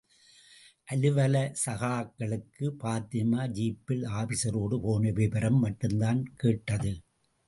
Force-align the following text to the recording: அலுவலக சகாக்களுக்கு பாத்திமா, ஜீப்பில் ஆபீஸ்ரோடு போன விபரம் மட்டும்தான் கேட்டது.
அலுவலக 0.87 1.51
சகாக்களுக்கு 1.65 2.65
பாத்திமா, 2.83 3.41
ஜீப்பில் 3.51 4.03
ஆபீஸ்ரோடு 4.13 4.79
போன 4.81 5.11
விபரம் 5.11 5.59
மட்டும்தான் 5.59 6.23
கேட்டது. 6.35 6.93